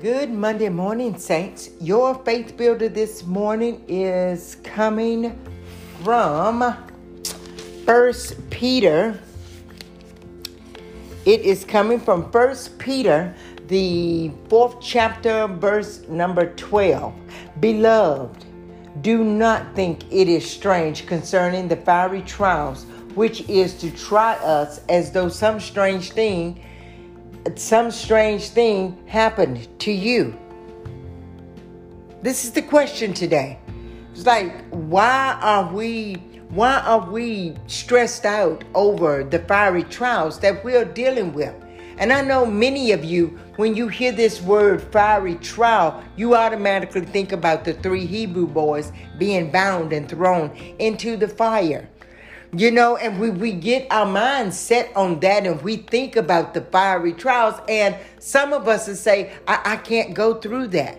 [0.00, 1.70] Good Monday morning, Saints.
[1.80, 5.36] Your faith builder this morning is coming
[6.04, 6.76] from
[7.84, 9.18] First Peter.
[11.24, 13.34] It is coming from First Peter,
[13.66, 17.12] the fourth chapter, verse number 12.
[17.58, 18.44] Beloved,
[19.00, 22.84] do not think it is strange concerning the fiery trials,
[23.16, 26.60] which is to try us as though some strange thing
[27.56, 30.36] some strange thing happened to you?
[32.22, 33.58] This is the question today.
[34.12, 36.16] It's like, why are we
[36.50, 41.54] why are we stressed out over the fiery trials that we're dealing with?
[41.98, 47.02] And I know many of you, when you hear this word fiery trial, you automatically
[47.02, 51.88] think about the three Hebrew boys being bound and thrown into the fire.
[52.56, 56.54] You know, and we, we get our minds set on that and we think about
[56.54, 57.60] the fiery trials.
[57.68, 60.98] And some of us will say, I, I can't go through that.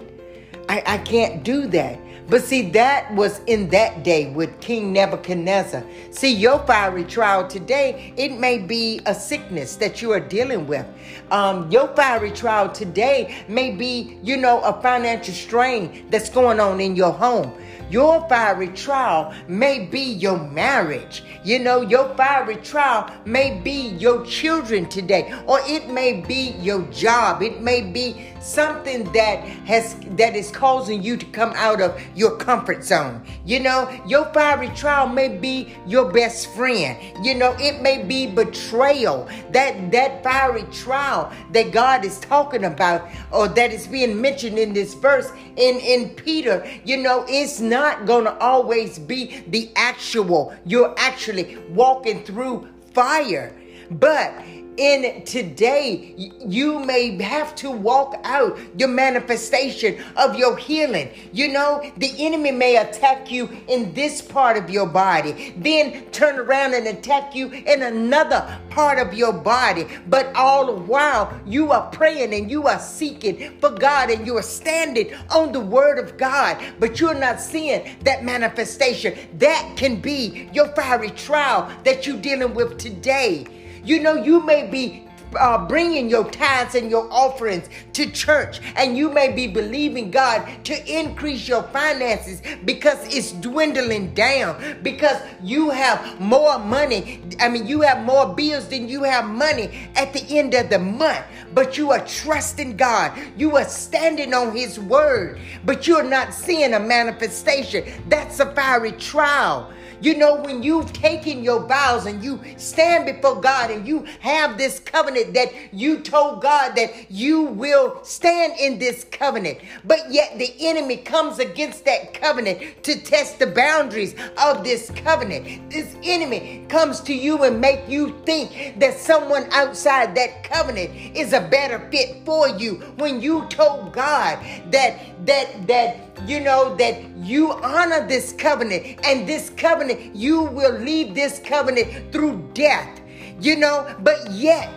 [0.70, 2.00] I, I can't do that.
[2.30, 5.84] But see, that was in that day with King Nebuchadnezzar.
[6.12, 10.86] See, your fiery trial today, it may be a sickness that you are dealing with.
[11.32, 16.80] Um, your fiery trial today may be, you know, a financial strain that's going on
[16.80, 17.52] in your home.
[17.90, 21.24] Your fiery trial may be your marriage.
[21.44, 26.82] You know, your fiery trial may be your children today, or it may be your
[26.92, 27.42] job.
[27.42, 32.38] It may be something that has that is causing you to come out of your
[32.38, 33.24] comfort zone.
[33.46, 36.98] You know, your fiery trial may be your best friend.
[37.26, 39.28] You know, it may be betrayal.
[39.52, 44.74] That that fiery trial that God is talking about or that is being mentioned in
[44.74, 50.54] this verse in in Peter, you know, it's not going to always be the actual.
[50.66, 53.56] You're actually walking through fire.
[53.92, 54.34] But
[54.80, 61.10] in today, you may have to walk out your manifestation of your healing.
[61.34, 66.40] You know, the enemy may attack you in this part of your body, then turn
[66.40, 69.86] around and attack you in another part of your body.
[70.08, 74.38] But all the while, you are praying and you are seeking for God and you
[74.38, 79.18] are standing on the word of God, but you're not seeing that manifestation.
[79.40, 83.46] That can be your fiery trial that you're dealing with today.
[83.90, 88.96] You know, you may be uh, bringing your tithes and your offerings to church, and
[88.96, 95.72] you may be believing God to increase your finances because it's dwindling down, because you
[95.72, 97.24] have more money.
[97.40, 100.78] I mean, you have more bills than you have money at the end of the
[100.78, 101.26] month,
[101.56, 103.20] but you are trusting God.
[103.38, 107.86] You are standing on His word, but you're not seeing a manifestation.
[108.08, 109.74] That's a fiery trial.
[110.02, 114.58] You know, when you've taken your vows and you stand before God and you have
[114.58, 120.38] this covenant that you told God that you will stand in this covenant, but yet
[120.38, 125.70] the enemy comes against that covenant to test the boundaries of this covenant.
[125.70, 131.34] This enemy comes to you and make you think that someone outside that covenant is
[131.34, 134.40] a better fit for you when you told God
[134.72, 135.98] that that that
[136.28, 142.12] you know that you honor this covenant and this covenant you will leave this covenant
[142.12, 143.02] through death
[143.40, 144.70] you know but yet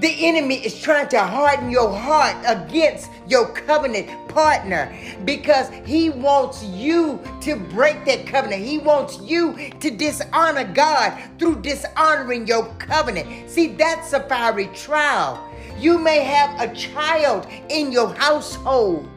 [0.00, 6.62] the enemy is trying to harden your heart against your covenant partner because he wants
[6.64, 8.64] you to break that covenant.
[8.64, 13.50] He wants you to dishonor God through dishonoring your covenant.
[13.50, 15.44] See, that's a fiery trial.
[15.80, 19.08] You may have a child in your household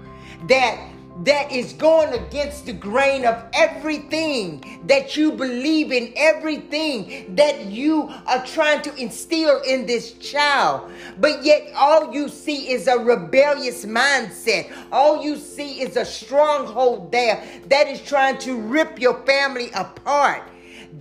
[0.47, 0.90] that
[1.25, 8.09] that is going against the grain of everything that you believe in, everything that you
[8.25, 10.91] are trying to instill in this child.
[11.19, 14.71] But yet, all you see is a rebellious mindset.
[14.91, 20.43] All you see is a stronghold there that is trying to rip your family apart.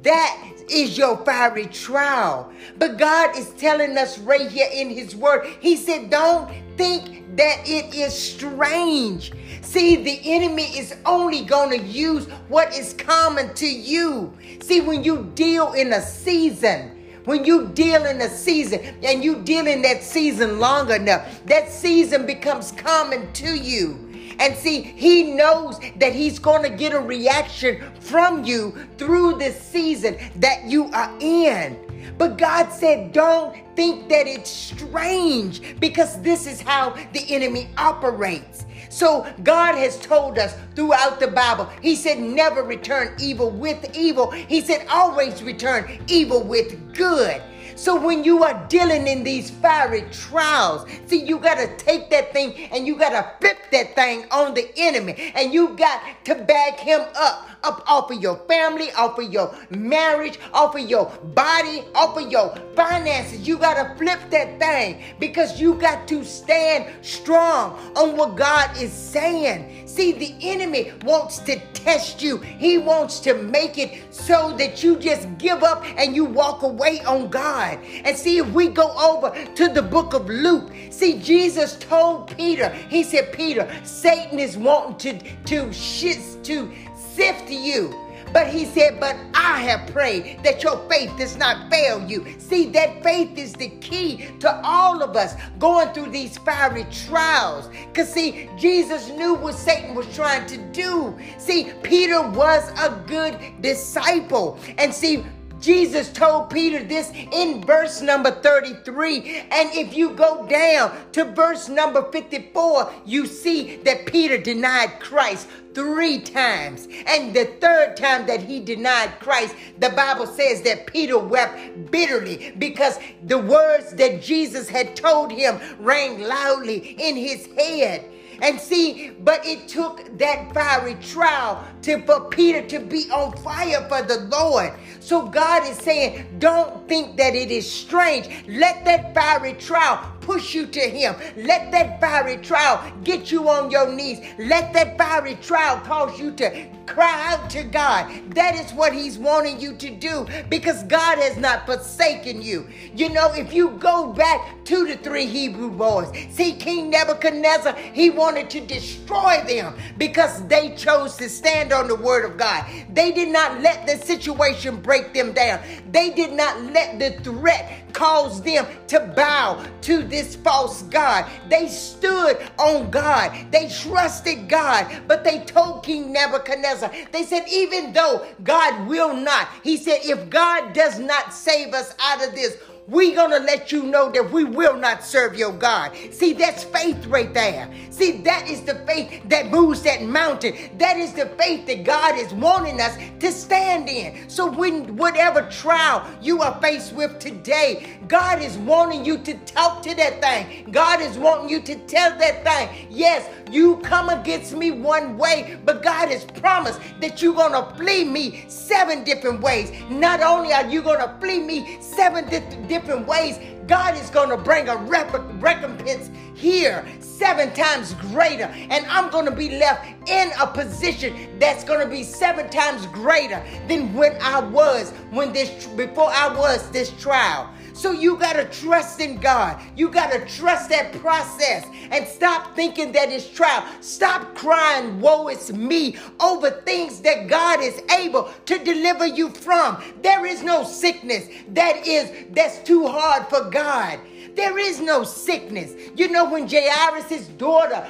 [0.02, 2.52] That is your fiery trial.
[2.78, 7.62] But God is telling us right here in His Word, He said, Don't think that
[7.66, 9.32] it is strange.
[9.70, 14.36] See, the enemy is only going to use what is common to you.
[14.60, 16.90] See, when you deal in a season,
[17.24, 21.70] when you deal in a season and you deal in that season long enough, that
[21.70, 24.10] season becomes common to you.
[24.40, 29.56] And see, he knows that he's going to get a reaction from you through this
[29.62, 32.14] season that you are in.
[32.18, 38.64] But God said, don't think that it's strange because this is how the enemy operates.
[38.90, 44.30] So God has told us throughout the Bible, He said, never return evil with evil.
[44.32, 47.40] He said, always return evil with good.
[47.76, 52.32] So when you are dealing in these fiery trials, see, you got to take that
[52.32, 56.34] thing and you got to flip that thing on the enemy and you got to
[56.34, 61.06] back him up up off of your family, off of your marriage, off of your
[61.34, 63.46] body, off of your finances.
[63.46, 68.76] You got to flip that thing because you got to stand strong on what God
[68.80, 69.86] is saying.
[69.86, 72.38] See, the enemy wants to test you.
[72.38, 77.00] He wants to make it so that you just give up and you walk away
[77.00, 77.78] on God.
[78.04, 82.68] And see, if we go over to the book of Luke, see, Jesus told Peter,
[82.88, 87.94] he said, Peter, Satan is wanting to, to, shit, to sift you.
[88.32, 92.26] But he said, But I have prayed that your faith does not fail you.
[92.38, 97.68] See, that faith is the key to all of us going through these fiery trials.
[97.88, 101.16] Because, see, Jesus knew what Satan was trying to do.
[101.38, 104.58] See, Peter was a good disciple.
[104.78, 105.24] And see,
[105.60, 109.44] Jesus told Peter this in verse number 33.
[109.50, 115.48] And if you go down to verse number 54, you see that Peter denied Christ
[115.74, 116.88] three times.
[117.06, 122.52] And the third time that he denied Christ, the Bible says that Peter wept bitterly
[122.58, 128.04] because the words that Jesus had told him rang loudly in his head.
[128.42, 133.86] And see, but it took that fiery trial to for Peter to be on fire
[133.88, 134.72] for the Lord.
[135.00, 138.28] So God is saying, don't think that it is strange.
[138.48, 141.16] Let that fiery trial push you to Him.
[141.36, 144.20] Let that fiery trial get you on your knees.
[144.38, 148.34] Let that fiery trial cause you to cry out to God.
[148.34, 152.68] That is what He's wanting you to do because God has not forsaken you.
[152.94, 158.10] You know, if you go back to the three Hebrew boys, see, King Nebuchadnezzar, he
[158.10, 162.64] wanted to destroy them because they chose to stand on the word of God.
[162.92, 165.60] They did not let the situation break them down,
[165.90, 171.26] they did not let the threat cause them to bow to this false God.
[171.48, 177.92] They stood on God, they trusted God, but they told King Nebuchadnezzar, they said, even
[177.92, 182.56] though God will not, he said, if God does not save us out of this,
[182.88, 185.92] going to let you know that we will not serve your God.
[186.10, 187.70] See, that's faith right there.
[187.90, 190.54] See, that is the faith that moves that mountain.
[190.78, 194.28] That is the faith that God is wanting us to stand in.
[194.28, 199.82] So, when whatever trial you are faced with today, God is wanting you to talk
[199.82, 200.70] to that thing.
[200.72, 205.58] God is wanting you to tell that thing, yes, you come against me one way,
[205.64, 209.72] but God has promised that you're to flee me seven different ways.
[209.88, 214.36] Not only are you to flee me seven different different ways, God is going to
[214.36, 218.44] bring a recompense here seven times greater.
[218.44, 222.86] And I'm going to be left in a position that's going to be seven times
[222.86, 227.52] greater than when I was when this before I was this trial.
[227.72, 229.60] So you got to trust in God.
[229.76, 233.66] You got to trust that process and stop thinking that it's trial.
[233.80, 239.82] Stop crying, woe is me, over things that God is able to deliver you from.
[240.02, 244.00] There is no sickness that is that's too hard for God.
[244.34, 245.74] There is no sickness.
[245.96, 247.86] You know when Jairus' daughter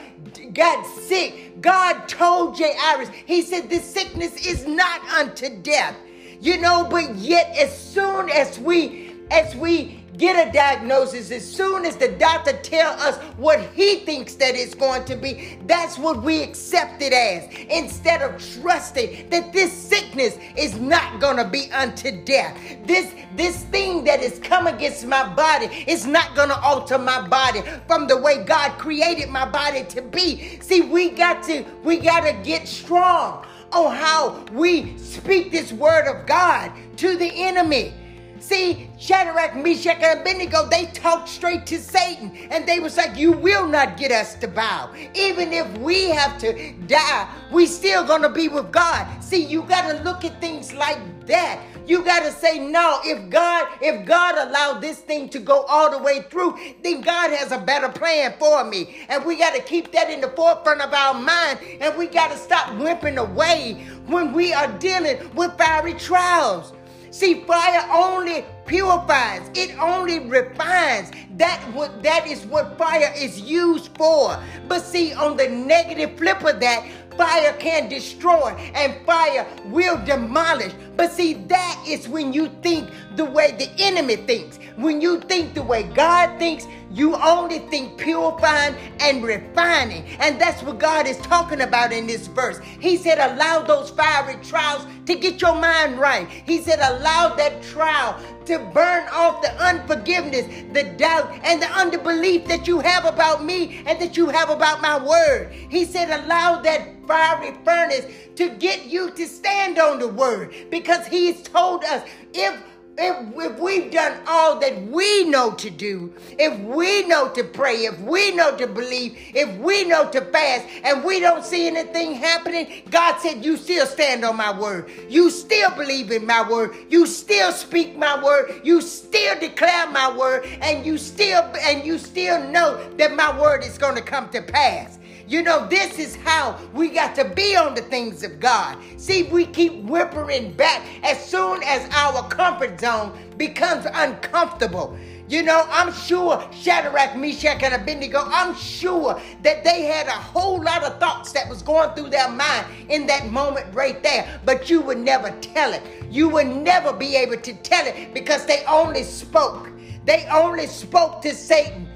[0.55, 5.97] got sick, God told Jairus, he said this sickness is not unto death.
[6.41, 11.87] You know, but yet as soon as we as we get a diagnosis as soon
[11.87, 16.23] as the doctor tell us what he thinks that it's going to be that's what
[16.23, 17.49] we accept it as.
[17.71, 22.55] Instead of trusting that this sickness is not going to be unto death.
[22.85, 27.27] This this thing that is come against my body is not going to alter my
[27.27, 30.59] body from the way god created my body to be.
[30.61, 36.09] See we got to we got to get strong on how we speak this word
[36.09, 37.95] of god to the enemy
[38.41, 42.35] See, Shadrach, Meshach, and Abednego, they talked straight to Satan.
[42.51, 44.91] And they was like, you will not get us to bow.
[45.15, 49.07] Even if we have to die, we still to be with God.
[49.23, 51.61] See, you got to look at things like that.
[51.87, 55.91] You got to say, no, if God, if God allowed this thing to go all
[55.91, 59.05] the way through, then God has a better plan for me.
[59.09, 61.59] And we got to keep that in the forefront of our mind.
[61.81, 66.73] And we got to stop whimpering away when we are dealing with fiery trials.
[67.11, 71.11] See, fire only purifies, it only refines.
[71.37, 74.41] That what that is what fire is used for.
[74.69, 76.87] But see, on the negative flip of that,
[77.17, 80.73] fire can destroy and fire will demolish.
[80.97, 84.59] But see, that is when you think the way the enemy thinks.
[84.77, 90.05] When you think the way God thinks, You only think purifying and refining.
[90.19, 92.59] And that's what God is talking about in this verse.
[92.59, 96.29] He said, allow those fiery trials to get your mind right.
[96.29, 102.49] He said, allow that trial to burn off the unforgiveness, the doubt, and the underbelief
[102.49, 105.53] that you have about me and that you have about my word.
[105.53, 108.07] He said, allow that fiery furnace
[108.37, 112.61] to get you to stand on the word because he's told us if
[113.01, 117.87] if, if we've done all that we know to do, if we know to pray,
[117.87, 122.15] if we know to believe, if we know to fast, and we don't see anything
[122.15, 124.91] happening, God said, You still stand on my word.
[125.09, 126.77] You still believe in my word.
[126.91, 128.61] You still speak my word.
[128.63, 133.65] You still declare my word, and you still and you still know that my word
[133.65, 134.99] is going to come to pass.
[135.31, 138.77] You know, this is how we got to be on the things of God.
[138.97, 144.99] See, we keep whimpering back as soon as our comfort zone becomes uncomfortable.
[145.29, 150.61] You know, I'm sure Shadrach, Meshach, and Abednego, I'm sure that they had a whole
[150.61, 154.41] lot of thoughts that was going through their mind in that moment right there.
[154.45, 155.83] But you would never tell it.
[156.11, 159.71] You would never be able to tell it because they only spoke.
[160.05, 161.89] They only spoke to Satan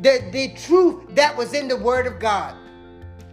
[0.00, 2.54] the, the truth that was in the word of God.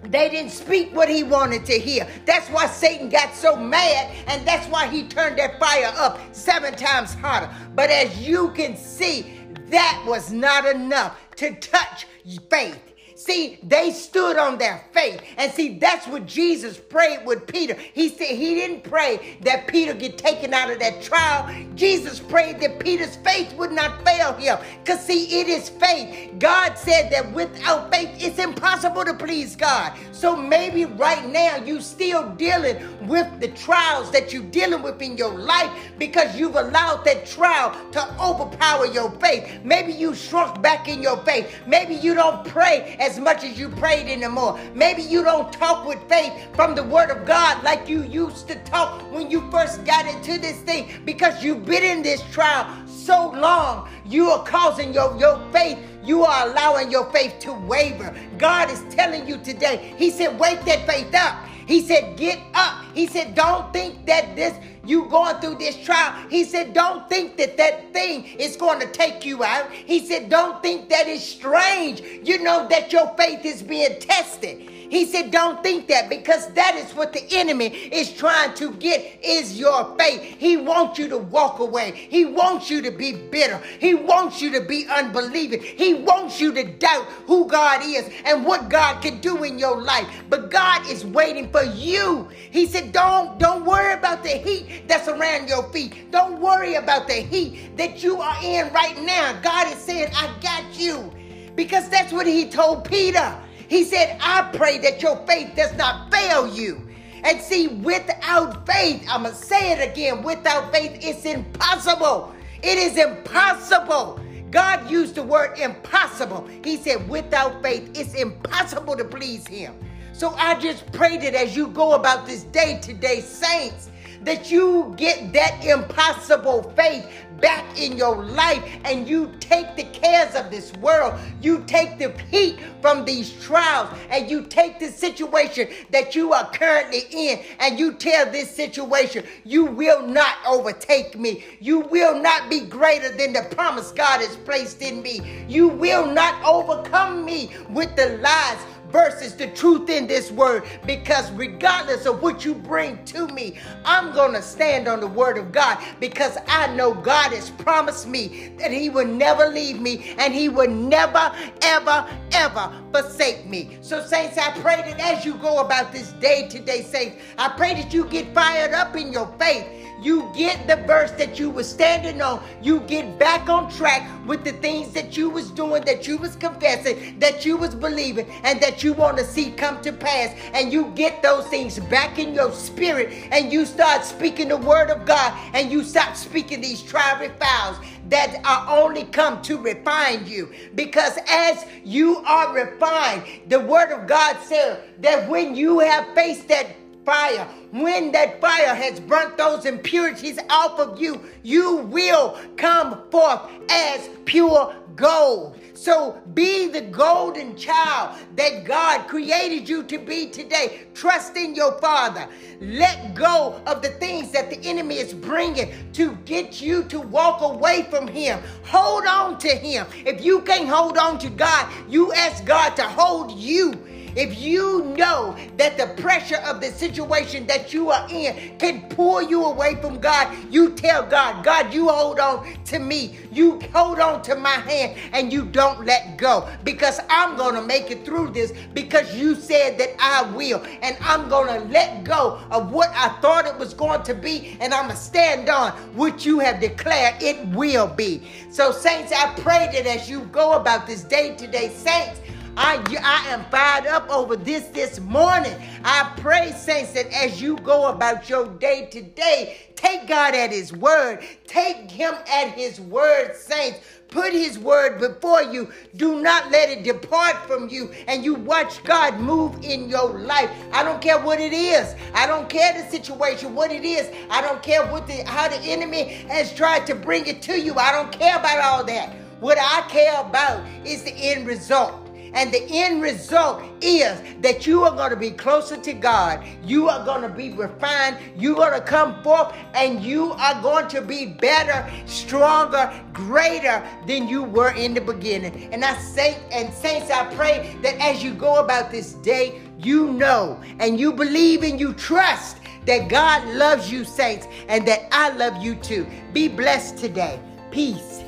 [0.10, 2.08] They didn't speak what he wanted to hear.
[2.26, 6.76] That's why Satan got so mad, and that's why he turned that fire up seven
[6.76, 7.50] times hotter.
[7.76, 12.08] But as you can see, that was not enough to touch
[12.50, 12.95] faith.
[13.16, 15.22] See, they stood on their faith.
[15.38, 17.74] And see, that's what Jesus prayed with Peter.
[17.74, 21.50] He said he didn't pray that Peter get taken out of that trial.
[21.76, 24.58] Jesus prayed that Peter's faith would not fail him.
[24.84, 26.34] Because see, it is faith.
[26.40, 29.94] God said that without faith, it's impossible to please God.
[30.12, 35.18] So maybe right now you still dealing with the trials that you're dealing with in
[35.18, 39.62] your life because you've allowed that trial to overpower your faith.
[39.64, 41.56] Maybe you shrunk back in your faith.
[41.66, 44.60] Maybe you don't pray as much as you prayed anymore.
[44.74, 48.56] Maybe you don't talk with faith from the Word of God like you used to
[48.64, 53.32] talk when you first got into this thing because you've been in this trial so
[53.32, 53.90] long.
[54.06, 58.16] You are causing your, your faith you are allowing your faith to waver.
[58.38, 61.48] God is telling you today, He said, wake that faith up.
[61.66, 62.86] He said, get up.
[62.94, 66.14] He said, don't think that this, you going through this trial.
[66.30, 69.72] He said, don't think that that thing is going to take you out.
[69.72, 72.02] He said, don't think that is strange.
[72.24, 74.70] You know that your faith is being tested.
[74.90, 79.20] He said, Don't think that because that is what the enemy is trying to get
[79.24, 80.22] is your faith.
[80.38, 81.92] He wants you to walk away.
[81.92, 83.60] He wants you to be bitter.
[83.80, 85.62] He wants you to be unbelieving.
[85.62, 89.82] He wants you to doubt who God is and what God can do in your
[89.82, 90.08] life.
[90.30, 92.30] But God is waiting for you.
[92.52, 96.12] He said, Don't, don't worry about the heat that's around your feet.
[96.12, 99.40] Don't worry about the heat that you are in right now.
[99.42, 101.12] God is saying, I got you.
[101.56, 103.36] Because that's what he told Peter.
[103.68, 106.88] He said, I pray that your faith does not fail you.
[107.24, 112.36] And see, without faith, I'm going to say it again without faith, it's impossible.
[112.62, 114.20] It is impossible.
[114.52, 116.48] God used the word impossible.
[116.64, 119.74] He said, without faith, it's impossible to please Him.
[120.14, 123.90] So I just pray that as you go about this day today, saints,
[124.26, 127.08] that you get that impossible faith
[127.40, 131.20] back in your life and you take the cares of this world.
[131.42, 136.50] You take the heat from these trials and you take the situation that you are
[136.52, 141.44] currently in and you tell this situation, you will not overtake me.
[141.60, 145.46] You will not be greater than the promise God has placed in me.
[145.48, 148.58] You will not overcome me with the lies
[148.96, 154.14] versus the truth in this word because regardless of what you bring to me, I'm
[154.14, 158.54] going to stand on the word of God because I know God has promised me
[158.58, 161.30] that he will never leave me and he will never,
[161.62, 163.78] ever, ever forsake me.
[163.82, 167.74] So, saints, I pray that as you go about this day today, saints, I pray
[167.74, 171.64] that you get fired up in your faith you get the verse that you were
[171.64, 172.44] standing on.
[172.62, 176.36] You get back on track with the things that you was doing, that you was
[176.36, 180.36] confessing, that you was believing, and that you want to see come to pass.
[180.54, 184.90] And you get those things back in your spirit, and you start speaking the word
[184.90, 187.78] of God, and you stop speaking these trial fouls
[188.10, 190.52] that are only come to refine you.
[190.76, 196.48] Because as you are refined, the word of God says that when you have faced
[196.50, 196.68] that
[197.06, 197.48] fire.
[197.72, 204.10] When that fire has burnt those impurities off of you, you will come forth as
[204.26, 205.58] pure gold.
[205.74, 210.88] So be the golden child that God created you to be today.
[210.94, 212.28] Trust in your Father.
[212.62, 217.42] Let go of the things that the enemy is bringing to get you to walk
[217.42, 218.40] away from Him.
[218.64, 219.86] Hold on to Him.
[220.06, 223.74] If you can't hold on to God, you ask God to hold you
[224.16, 229.22] if you know that the pressure of the situation that you are in can pull
[229.22, 233.18] you away from God, you tell God, God, you hold on to me.
[233.32, 237.62] You hold on to my hand and you don't let go because I'm going to
[237.62, 240.64] make it through this because you said that I will.
[240.82, 244.58] And I'm going to let go of what I thought it was going to be
[244.60, 248.22] and I'm going to stand on what you have declared it will be.
[248.50, 252.22] So, saints, I pray that as you go about this day today, saints,
[252.58, 255.54] I, I am fired up over this this morning.
[255.84, 260.72] I pray, saints, that as you go about your day today, take God at His
[260.72, 261.26] word.
[261.48, 263.80] Take Him at His word, saints.
[264.08, 265.70] Put His word before you.
[265.98, 267.92] Do not let it depart from you.
[268.08, 270.50] And you watch God move in your life.
[270.72, 271.94] I don't care what it is.
[272.14, 274.10] I don't care the situation, what it is.
[274.30, 277.76] I don't care what the how the enemy has tried to bring it to you.
[277.76, 279.14] I don't care about all that.
[279.42, 282.05] What I care about is the end result.
[282.36, 286.46] And the end result is that you are going to be closer to God.
[286.64, 288.18] You are going to be refined.
[288.38, 294.28] You're going to come forth and you are going to be better, stronger, greater than
[294.28, 295.74] you were in the beginning.
[295.74, 300.12] And I say, and saints, I pray that as you go about this day, you
[300.12, 305.30] know and you believe and you trust that God loves you, saints, and that I
[305.30, 306.06] love you too.
[306.34, 307.40] Be blessed today.
[307.72, 308.25] Peace.